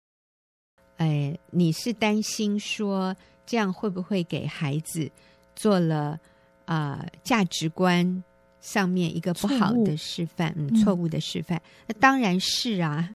[0.96, 5.10] 哎，你是担心说这样会不会给孩子
[5.54, 6.18] 做了
[6.64, 8.24] 啊、呃、价值观
[8.60, 10.54] 上面一个不好的示范？
[10.56, 11.60] 嗯，错误的示范。
[11.86, 13.10] 那当然是啊。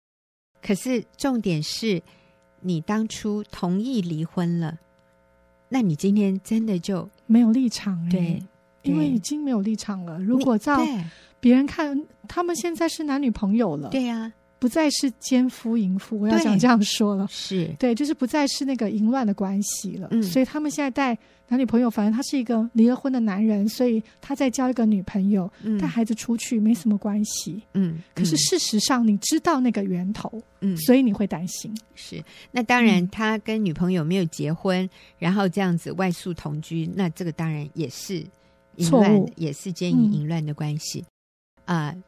[0.61, 2.03] 可是重点是
[2.61, 4.77] 你当初同意离婚了，
[5.69, 8.11] 那你今天真的就没有立场、欸？
[8.11, 8.43] 对，
[8.83, 10.19] 因为已经没有立场了。
[10.19, 10.85] 如果照
[11.39, 13.89] 别人看，他们现在是男女朋友了。
[13.91, 14.33] 对呀、啊。
[14.59, 20.09] 不再是奸夫淫妇，我要想这样说了，是对，就是不再是那个淫乱的关系了。
[20.11, 21.17] 嗯，所以他们现在带
[21.47, 27.63] 男女朋友，反正他是一个离了婚的男人，所以他在交一个女朋友，带孩子出去没什么关系。
[27.75, 31.73] 嗯，可是事实上你知道那个源头，嗯，所以你会担心。
[31.95, 38.17] 是，那当然他跟女朋友没有结婚，嗯，然后这样子外宿同居，那这个当然也是
[38.77, 41.05] 淫乱，也是奸淫淫乱的关系
[41.65, 41.91] 啊。
[41.93, 42.08] 嗯呃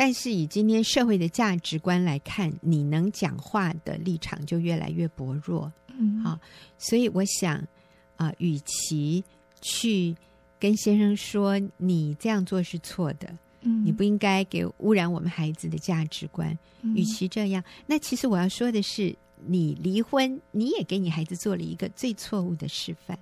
[0.00, 5.70] 但是以今天社会的价值观来看，你能讲话的立场就越来越薄弱。
[5.88, 6.40] 嗯，好，
[6.78, 7.56] 所以我想
[8.16, 9.22] 啊、呃，与其
[9.60, 10.16] 去
[10.58, 16.58] 跟先生说你这样做是错的，嗯，你不应该给污染我们孩子的价值观。
[16.80, 23.18] 嗯，与其这样，那其实我要说的是，你离婚，你也给你孩子做了一个最错误的示范。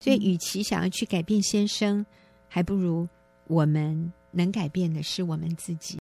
[0.00, 2.04] 所以，与其想要去改变先生，
[2.48, 3.08] 还不如
[3.46, 4.12] 我们。
[4.36, 5.98] 能改变的是我们自己。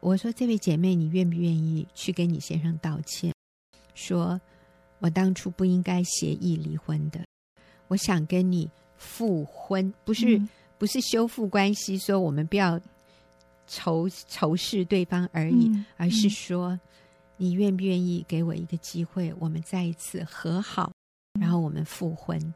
[0.00, 3.32] 我说：“这位姐妹，你愿不愿意去跟你先生道歉？
[3.94, 4.40] 说
[4.98, 7.20] 我当初不应该协议离婚的。
[7.88, 12.80] 我想跟你复婚，不是、嗯、不是修复关系，说我们不要
[13.66, 16.78] 仇仇视对方而已，嗯、而是说
[17.36, 20.92] 你愿不愿意给我一个机会，我们再一次和好，
[21.40, 22.54] 然后我们复婚。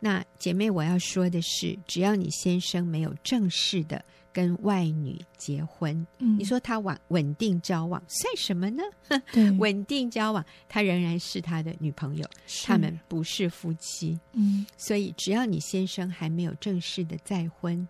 [0.00, 4.02] 那姐妹，我要说的是，只要你先生没有正式的。”
[4.38, 8.84] 跟外女结婚，嗯、你说他稳稳定交往算什么呢？
[9.58, 12.24] 稳定交往，他仍然是他的女朋友，
[12.64, 14.16] 他们不是夫妻。
[14.34, 17.88] 嗯，所以只要你先生还没有正式的再婚，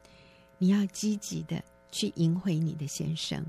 [0.57, 3.45] 你要积极的去赢回你的先生，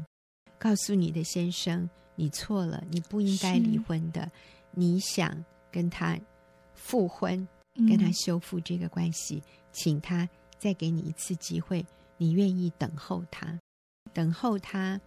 [0.57, 4.29] 告诉你的先生你错了，你不应该离婚的，
[4.71, 6.19] 你想跟他
[6.73, 11.85] 复婚，跟他修复这个关系，嗯、请他再给你一次机会。
[12.19, 13.57] 你愿意等候他，
[14.13, 14.99] 等候他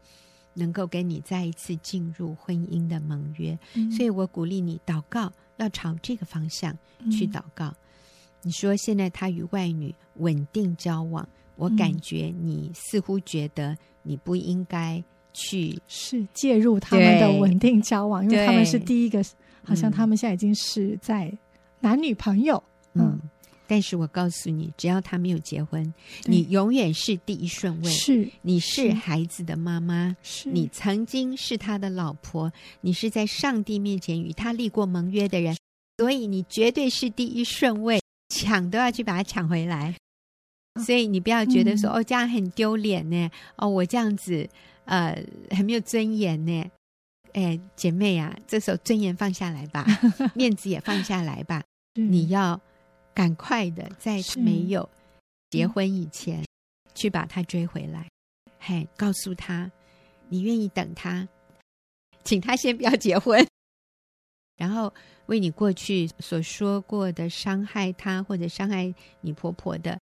[0.54, 3.56] 能够跟你再一次进入婚姻的盟约。
[3.74, 6.76] 嗯、所以我鼓励你祷告，要朝这个方向
[7.10, 7.66] 去祷告。
[7.66, 7.76] 嗯、
[8.42, 19.22] 你说现在他与外女稳定交往，我感觉你似乎觉得你不应该去是介入他们的稳定交往，因为他们是第一个，
[19.62, 21.30] 好像他们现在已经是在
[21.80, 22.62] 男女朋友。
[22.94, 23.04] 嗯。
[23.04, 23.20] 嗯
[23.72, 27.90] 但是我告诉你，只要他没有结婚，你永远是第一顺位。
[27.90, 35.56] 是，你是孩子的妈妈，是你曾经是他的老婆，你是在上帝面前与他立过盟约的人，
[35.96, 39.94] 所以你绝对是第一顺位，抢都要去把他抢回来。
[40.84, 44.46] 所以你不要觉得说、嗯、哦，这样很丢脸呢，哦，我这样子
[44.84, 46.62] 呃很没有尊严呢。
[47.32, 49.86] 哎，姐妹啊，这时候尊严放下来吧，
[50.36, 51.62] 面子也放下来吧，
[51.94, 52.60] 你要。
[53.14, 54.88] 赶快的，在没有
[55.50, 56.44] 结婚以前，
[56.94, 58.08] 去把他追回来。
[58.58, 59.70] 嘿，告诉他，
[60.28, 61.28] 你愿意等他，
[62.24, 63.46] 请他先不要结婚，
[64.56, 64.92] 然后
[65.26, 69.98] 为你过去所说过的伤害他或者伤害你婆婆的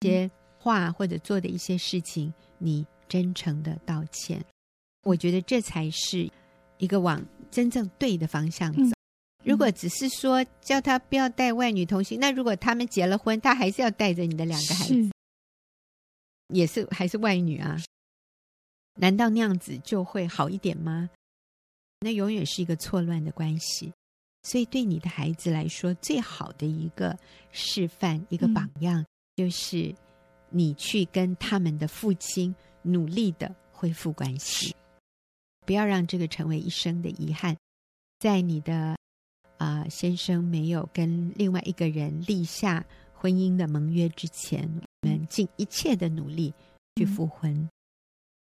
[0.00, 4.44] 一些话或者做的一些事情，你真诚的道歉。
[5.02, 6.30] 我觉得这才是
[6.78, 8.93] 一个往真正对的方向走。
[9.44, 15.10] 嗯、如果只是说叫他不要带外女同行，那如果他们结了婚，他还是要带着你的两个孩子，是
[16.48, 17.76] 也是还是外女啊？
[18.96, 21.10] 难道那样子就会好一点吗？
[22.00, 23.92] 那永远是一个错乱的关系。
[24.42, 27.18] 所以，对你的孩子来说，最好的一个
[27.50, 29.94] 示范、一个榜样，嗯、就是
[30.50, 34.76] 你去跟他们的父亲努力的恢复关系，
[35.64, 37.56] 不要让这个成为一生的遗憾。
[38.18, 38.94] 在你的
[39.64, 44.68] 啊、呃、先生没有跟另外一个人立下婚姻的盟约之前，
[45.02, 46.52] 我们尽一切的努力
[46.96, 47.50] 去复婚。
[47.50, 47.68] 嗯。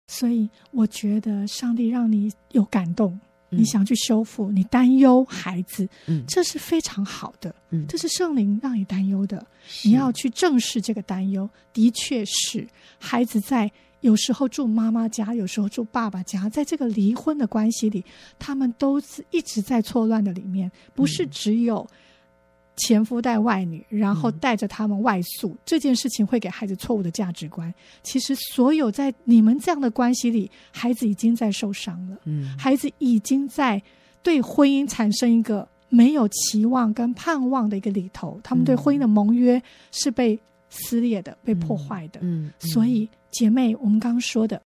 [0.08, 3.18] 所以我觉得上帝让你有感动，
[3.50, 9.46] 嗯、你想去修复，你担忧孩子，嗯，这是非常好的，嗯，这是圣灵让你担忧的，
[9.84, 11.48] 你要去正视这个担忧。
[11.72, 12.66] 的确是
[12.98, 13.70] 孩子在
[14.02, 18.04] 有时候住妈妈家，有时候住爸爸家，在这个离婚的关系里，
[18.38, 21.88] 他们都是一直在错乱的里面，不是只有。
[22.74, 27.72] 前夫带外女，然后带着他们外宿，嗯、这件事情会给孩子错误的价值观。
[28.02, 32.16] 其实，所有在你们这样的关系里，孩子已经在受伤了。
[32.24, 33.80] 嗯，孩子已经在
[34.22, 42.20] 对婚姻产生一个没有期望跟盼望的一个里头，他们对婚姻的盟约是被撕裂的、嗯、被破坏的。
[42.22, 44.62] 嗯，嗯，所以姐妹，我们刚刚说的。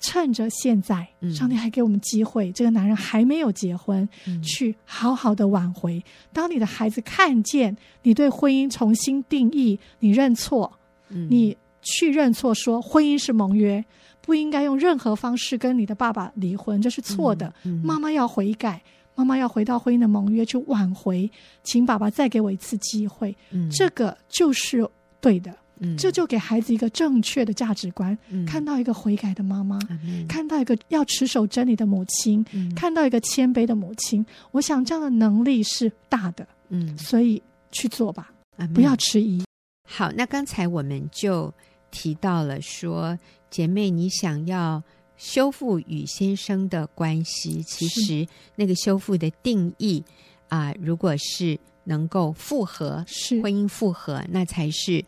[0.00, 6.00] 趁着现在，上帝还给我们机会，嗯、这个男人还没有结婚，嗯、去好好的挽回。
[6.32, 10.72] 当你的孩子看见你对婚姻重新定义，你认错，
[11.08, 13.84] 嗯、你去认错，说婚姻是盟约，
[14.20, 17.52] 不应该用任何方式跟你的爸爸离婚，这是错的。
[17.82, 18.80] 妈妈要悔改，
[19.16, 21.28] 妈妈要回到婚姻的盟约去挽回，
[21.64, 24.88] 请爸爸再给我一次机会，嗯、这个就是
[25.20, 25.52] 对的。
[25.80, 34.24] 嗯，这就给孩子一个正确的价值观，嗯、看到一个悔改的妈妈，嗯、看到一个要持守真理的母亲，嗯、看到一个谦卑的母亲。
[34.50, 39.42] 我想这样的能力是大的，嗯，所以去做吧，嗯、不要迟疑。
[39.88, 41.52] 好，那刚才我们就
[41.90, 43.18] 提到了说，
[43.50, 44.82] 姐妹，你想要
[45.16, 50.02] 修复与先生的关系，其实那个修复的定义
[50.48, 55.04] 啊、呃，如果是能够复合，是婚姻复合，那才是。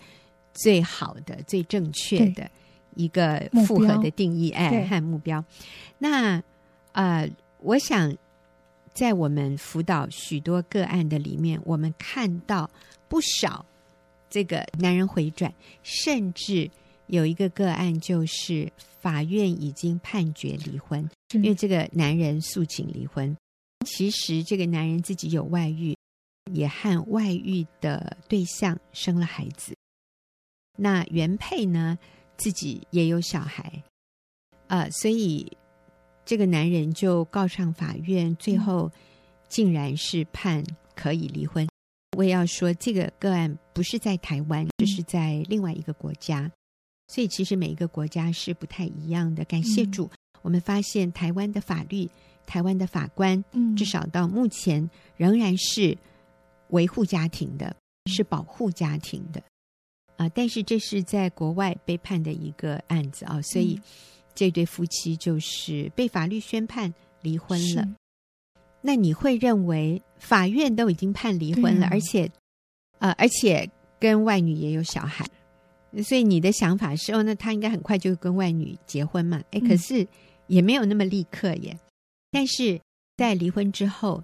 [0.62, 2.51] 最好的、最正确的
[2.94, 5.42] 一个复合的定义，哎，和目标。
[5.99, 6.42] 那
[6.92, 8.14] 呃，我想
[8.92, 12.68] 在我们辅导许多个案的里面，我们看到
[13.09, 13.64] 不少
[14.29, 16.70] 这个男人回转，甚至
[17.07, 18.70] 有一个个案就是
[19.01, 23.35] 法院已经判决离婚，因为这个男人诉请离婚。
[23.87, 25.96] 其实这个男人自己有外遇，
[26.53, 29.75] 也和外遇的对象生了孩子。
[30.83, 31.99] 那原配呢，
[32.38, 33.83] 自己也有小孩，
[34.69, 35.47] 呃，所以
[36.25, 38.90] 这个男人就告上法院，最后
[39.47, 40.64] 竟然是判
[40.95, 41.69] 可以离婚。
[42.16, 46.51] 我也要说，这个个案不是在台湾，就是在另外一个国家，
[47.09, 49.45] 所以其实每一个国家是不太一样的。
[49.45, 52.09] 感谢主，我们发现台湾的法律、
[52.47, 53.45] 台湾的法官，
[53.77, 54.88] 至少到目前
[55.19, 55.97] 仍然是
[56.69, 59.43] 维护家庭的，是保护家庭的。
[60.20, 60.28] 啊！
[60.35, 63.80] 但是这是在国外被判的一个案子啊，所以
[64.35, 67.88] 这对夫妻就是被法律宣判离婚了。
[68.83, 72.30] 那你会认为法院都已经判离婚了，啊、而且，
[72.98, 73.66] 呃，而且
[73.98, 75.26] 跟外女也有小孩，
[76.04, 79.42] 所以你的想法是哦，那他应该很快就跟外女结婚嘛？
[79.52, 80.06] 哎，可是
[80.48, 81.72] 也没有那么立刻耶。
[81.72, 81.80] 嗯、
[82.30, 82.78] 但是
[83.16, 84.22] 在离婚之后，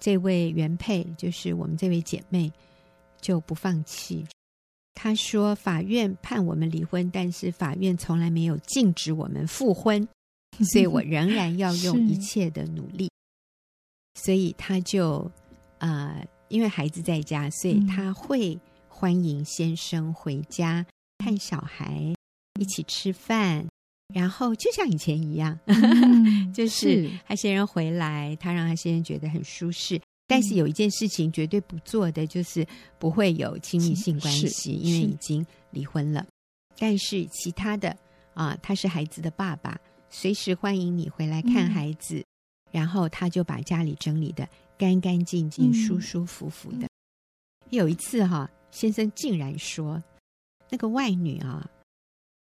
[0.00, 2.52] 这位原配就是我们这位姐妹
[3.20, 4.24] 就不放弃。
[4.98, 10.08] 他说：“法院判我们离婚，但是法院从来没有禁止我们复婚，
[10.72, 13.10] 所以我仍然要用一切的努力。
[14.14, 15.30] 所以他就
[15.78, 20.84] 啊、呃，因为孩子在家，所以他会欢迎先生回家
[21.18, 22.14] 看小孩，
[22.58, 23.66] 一起吃饭，
[24.14, 32.66] 然后就像以前一样，嗯、 就是他先生回来，他让他先生觉得很舒适。”但是有一件事情绝对不做的，就是
[32.98, 36.26] 不会有亲密性关系，因为已经离婚了。
[36.78, 37.96] 但是其他的
[38.34, 42.24] 啊，他是孩子的爸爸，随时欢迎你回来看孩子，嗯、
[42.72, 46.86] 然后他就把家里整理的干干净净、舒舒服服的。
[46.86, 46.90] 嗯、
[47.70, 50.02] 有一次哈、啊，先生竟然说，
[50.68, 51.70] 那个外女啊，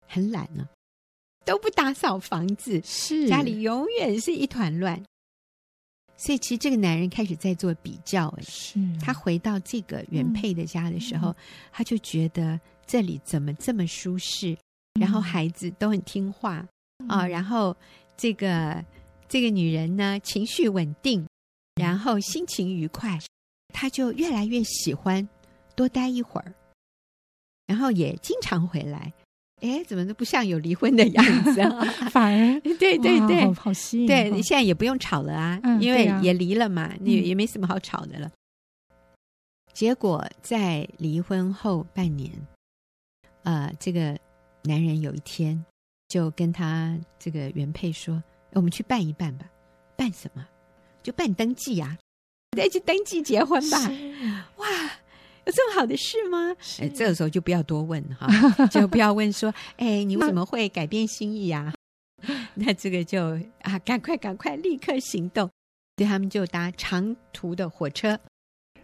[0.06, 5.02] 很懒呢、啊，都不打扫房子，是家里永远是一团乱。
[6.16, 8.78] 所以其实这个男人开始在做比较，哎，是。
[9.00, 11.34] 他回到这个原配的家的时候，嗯、
[11.72, 14.52] 他就觉得这里怎么这么舒适，
[14.94, 17.10] 嗯、然后孩子都很听话啊、嗯。
[17.10, 17.76] 哦，然后
[18.16, 18.84] 这个
[19.28, 21.26] 这个女人呢情绪稳定，
[21.74, 23.18] 然后心情愉快，
[23.74, 25.28] 他就越来越喜欢
[25.74, 26.54] 多待一会儿，
[27.66, 29.12] 然后也经常回来。
[29.62, 31.84] 哎，怎么都不像有离婚的样子啊？
[32.10, 34.06] 反而对对对，好，好吸引。
[34.06, 38.30] 对，你现在也不用吵了啊，嗯、因为也离了嘛，你、嗯、也没什么好吵的了。
[39.72, 42.30] 结果在离婚后半年，
[43.44, 44.18] 呃，这个
[44.64, 45.64] 男人有一天
[46.08, 49.46] 就跟他这个原配说：“我们去办一办吧，
[49.96, 50.46] 办什么？
[51.02, 51.96] 就办登记呀、
[52.52, 53.78] 啊，再去登记结婚吧。”
[54.58, 54.66] 哇！
[55.44, 56.54] 有这么好的事吗？
[56.80, 58.28] 哎，这个时候就不要多问哈，
[58.70, 61.72] 就不要问说，哎，你为什么会改变心意呀？
[62.54, 65.50] 那这个就啊，赶快赶快立刻行动。
[65.98, 68.18] 所以他们就搭长途的火车，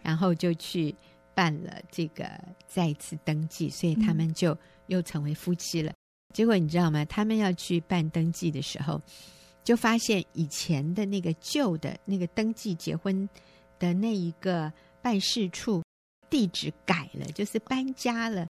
[0.03, 0.93] 然后就去
[1.33, 2.29] 办了这个
[2.67, 4.55] 再次登记，所以他们就
[4.87, 5.91] 又成为夫妻了。
[6.35, 7.03] 结果你知道吗？
[7.05, 9.01] 他们要去办登记的时候，
[9.63, 13.27] 就发现以前的那个旧的那个登记结婚
[13.79, 15.81] 的那一个办事处。
[16.29, 18.47] 地址改了，就是搬家了，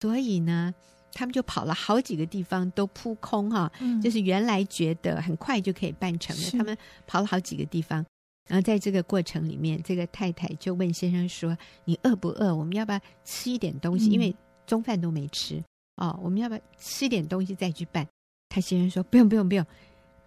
[0.00, 0.74] 所以呢，
[1.12, 8.04] 他们就跑了好几个地方都扑空哈、嗯，就是原来觉得很快就可以办成了，他们跑了好几个地方，
[8.48, 11.56] 然后在这个过程里面，这个太太就问先生说
[11.86, 12.54] ：“你饿不饿？
[12.54, 14.10] 我们要不要吃一点东西？
[14.10, 14.34] 嗯、因为
[14.66, 15.62] 中饭都没吃
[15.96, 18.06] 哦，我们要不要吃一点东西再去办？”
[18.50, 19.66] 他先生说：“不用，不用，不用，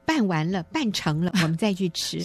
[0.03, 2.19] 办完了，办成了， 我们再去吃。”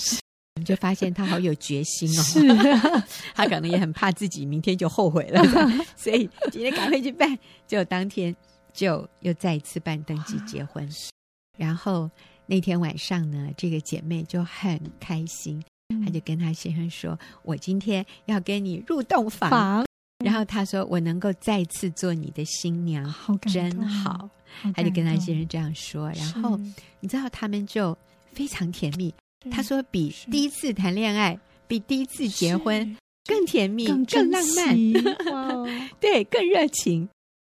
[0.63, 3.05] 就发现他好有决心哦，是啊、
[3.35, 5.43] 他可能也很怕自己明天就后悔了，
[5.97, 8.35] 所以今天赶快去办，就当天
[8.73, 10.89] 就又再一次办登记结婚。
[11.59, 12.11] 然后
[12.47, 15.63] 那天晚上呢，这个姐妹就很开心，
[16.05, 19.51] 她就跟她先生说：“我今天要跟你入洞房。
[19.51, 19.87] 房”
[20.25, 24.13] 然后她说：“我能够再次做你的新娘，好真好。
[24.13, 24.31] 好”
[24.75, 26.11] 她就跟她先生这样说。
[26.13, 26.59] 然后
[27.01, 27.97] 你知道他们就
[28.33, 29.15] 非常甜蜜。
[29.51, 34.77] 他说：“比第一次谈恋爱，比第一次结婚更甜蜜、更，更浪漫，
[35.99, 37.09] 对，更热情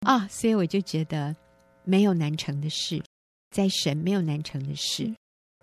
[0.01, 0.27] 啊、哦！
[0.29, 1.35] 所以我就觉得
[1.83, 3.01] 没有难成的事，
[3.51, 5.13] 在神没有难成的事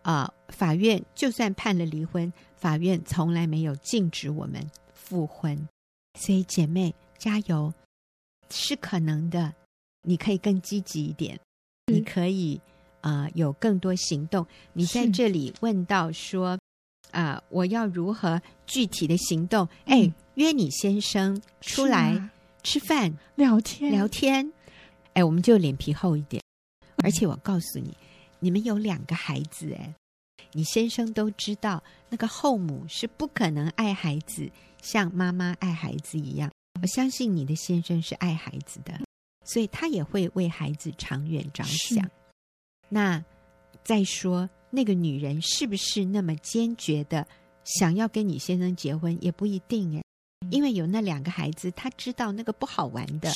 [0.03, 0.55] 啊、呃！
[0.55, 5.69] 法院就算判了离婚，法院从来没有禁止我们复婚。
[6.19, 7.73] 所以姐妹加油，
[8.51, 9.53] 是可能的。
[10.03, 11.39] 你可以更积极一点，
[11.87, 12.61] 你可以。”
[13.03, 14.47] 啊、呃，有更多行动。
[14.73, 16.59] 你在这里问到说，
[17.11, 19.69] 啊、呃，我要如何具体的行动？
[19.85, 22.31] 哎、嗯，约你先生出来
[22.63, 24.51] 吃饭聊天聊天。
[25.13, 26.43] 哎，我们就脸皮厚一点。
[27.05, 27.95] 而且我告诉你，
[28.39, 29.95] 你们有两个孩子，哎，
[30.53, 34.49] 你先生都知道，那个后母是不可能爱孩子
[34.81, 36.51] 像妈妈爱孩子一样。
[36.81, 39.01] 我相信你的先生是爱孩子的，
[39.45, 42.09] 所以他也会为孩子长远着想。
[42.95, 43.25] 那
[43.83, 47.27] 再说，那个女人是不是那么坚决的
[47.65, 50.05] 想要跟你先生结婚，也不一定哎，
[50.51, 53.33] 因为有那两个孩子，她知道那个不好玩的，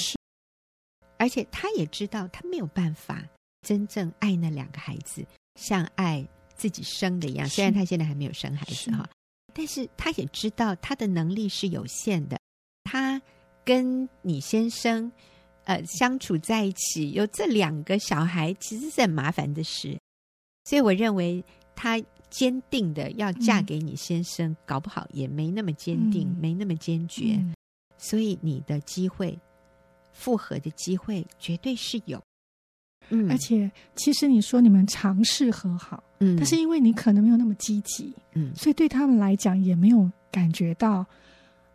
[1.17, 3.27] 而且她也知道她没有办法
[3.63, 7.49] 真正爱那两个孩子，像爱自己生的一样。
[7.49, 9.09] 虽然她现在还没有生孩子哈，
[9.55, 12.39] 但是她也知道她的能力是有限的。
[12.85, 13.23] 她
[13.65, 15.11] 跟你先生。
[15.67, 19.99] 呃，相处在一起有这两个小孩，其实是很麻烦的事，
[20.65, 21.45] 所以我认为
[21.75, 22.01] 她
[22.31, 27.53] 坚定的要嫁给你先生，嗯、搞不好也没那么坚定，嗯、没那么坚决，嗯、
[27.99, 29.37] 所以你的机会
[30.13, 32.23] 复合的机会绝对是有。
[33.09, 41.05] 嗯，而且其实你说你们尝试和好，嗯，但是因为你可能没有那么积极，嗯，所以对他们来讲也没有感觉到。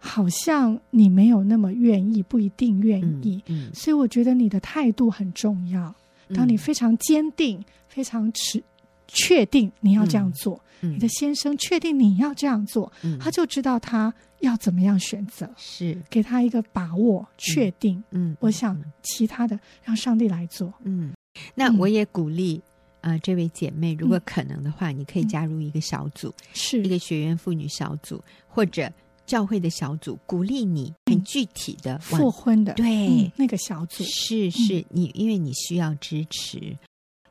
[0.03, 5.93] 好像你没有那么愿意，不一定愿意，嗯嗯、所以我觉得你的态度很重要。
[6.33, 8.63] 当你非常坚定、嗯、非常持
[9.07, 15.95] 确定你要这样做，嗯、你的先生确定你要这样做，嗯、他就知道他要怎么样选择，是。
[16.09, 18.03] 给他一个把握，确定。
[18.09, 20.73] 嗯，我想其他的让上帝来做。
[20.83, 21.13] 嗯，
[21.53, 22.59] 那我也鼓励
[23.01, 26.81] 啊、这位姐妹，如果可能的话，你可以加入一个小组，是。
[26.83, 28.91] 一个学员妇女小组，或者。
[29.25, 34.03] 教会的小组鼓励你很具体的复婚的，对、嗯、那个小组。
[34.03, 36.77] 是是你，因为你需要支持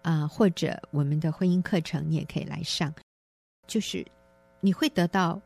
[0.02, 2.94] 啊、呃，或者我们的婚姻课程你也可以来上，
[3.66, 4.06] 就是
[4.60, 5.40] 你会得到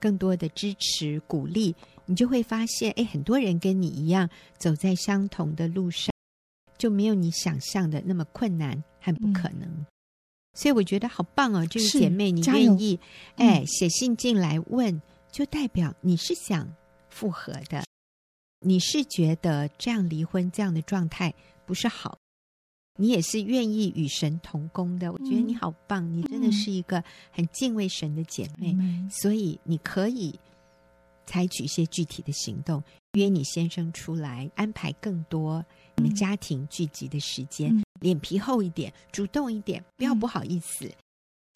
[0.00, 1.74] 更多的支持鼓励，
[2.06, 6.10] 你就会发现，哎，很多人跟你一样走在相同的路上，
[6.78, 9.68] 就没有你想象的那么困难和不可能。
[9.68, 9.86] 嗯、
[10.54, 12.98] 所以我觉得好棒哦，这个姐妹你愿意
[13.36, 15.02] 哎写信进来问，
[15.38, 16.68] 就代表你是想
[17.10, 17.84] 复合的，
[18.58, 21.32] 你是觉得这样离婚这样的状态
[21.64, 22.18] 不是好，
[22.96, 25.12] 你也是愿意与神同工的。
[25.12, 28.76] 我觉得你好棒，你真的是一个很敬畏神的姐妹，
[29.08, 30.36] 所以你可以
[31.24, 32.82] 采取一些具体的行动，
[33.12, 35.64] 约你先生出来，安排更多
[35.94, 37.72] 你们家庭聚集的时间。
[38.00, 40.84] 脸皮厚一点，主动一点，不要不好意思。
[40.86, 40.94] 嗯、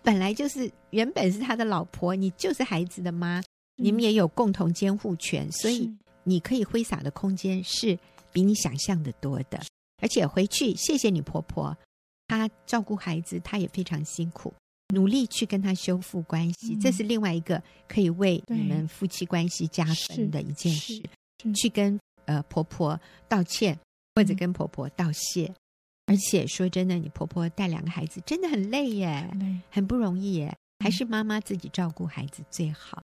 [0.05, 3.45] 本来就是原本是他的老婆，你就是孩子的妈，嗯、
[3.77, 5.93] 你们也有共同监护权，所以
[6.25, 7.99] 你可以挥洒的空间是
[8.33, 9.61] 比你想象的多的。
[10.01, 11.77] 而且回去谢谢你婆婆，
[12.29, 14.53] 她照顾孩子，她也非常辛苦，
[14.95, 21.03] 努力去跟她修复关系，嗯、这是另外一个可以为你们夫妻关系加分的一件事。
[21.55, 23.79] 去跟呃婆婆道歉，
[24.15, 25.47] 或者跟婆婆道谢。
[25.47, 25.55] 嗯
[26.07, 33.01] 而且说真的，你婆婆带两个孩子真的很累耶，累很不容易耶，还是妈妈自己照顾孩子最好。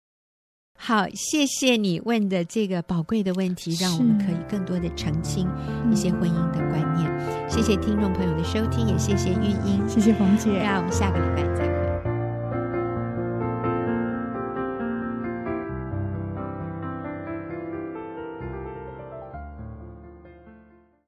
[0.77, 5.47] 嗯、好，谢谢你问的这个宝贵的问题，让我们可以更多的澄清
[5.91, 7.09] 一些婚姻的观念。
[7.09, 11.76] 嗯、谢谢听众朋友的收听，也谢谢玉英，谢谢冯姐，那我们下个礼拜再会。